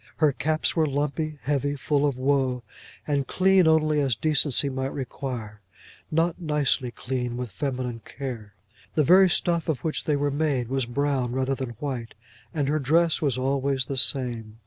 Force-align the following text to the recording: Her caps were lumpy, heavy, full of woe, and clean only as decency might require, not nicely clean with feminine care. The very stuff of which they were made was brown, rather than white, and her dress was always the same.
Her 0.17 0.31
caps 0.31 0.75
were 0.75 0.87
lumpy, 0.87 1.37
heavy, 1.43 1.75
full 1.75 2.07
of 2.07 2.17
woe, 2.17 2.63
and 3.05 3.27
clean 3.27 3.67
only 3.67 3.99
as 3.99 4.15
decency 4.15 4.67
might 4.67 4.91
require, 4.91 5.61
not 6.09 6.41
nicely 6.41 6.89
clean 6.89 7.37
with 7.37 7.51
feminine 7.51 7.99
care. 7.99 8.55
The 8.95 9.03
very 9.03 9.29
stuff 9.29 9.69
of 9.69 9.83
which 9.83 10.05
they 10.05 10.15
were 10.15 10.31
made 10.31 10.69
was 10.69 10.87
brown, 10.87 11.33
rather 11.33 11.53
than 11.53 11.75
white, 11.79 12.15
and 12.51 12.67
her 12.67 12.79
dress 12.79 13.21
was 13.21 13.37
always 13.37 13.85
the 13.85 13.95
same. 13.95 14.57